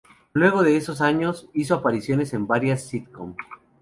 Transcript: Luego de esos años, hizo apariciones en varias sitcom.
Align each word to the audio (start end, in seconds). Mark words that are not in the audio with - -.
Luego 0.33 0.63
de 0.63 0.77
esos 0.77 0.99
años, 0.99 1.47
hizo 1.53 1.75
apariciones 1.75 2.33
en 2.33 2.47
varias 2.47 2.81
sitcom. 2.87 3.35